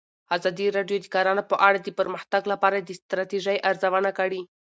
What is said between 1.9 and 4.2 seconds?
پرمختګ لپاره د ستراتیژۍ ارزونه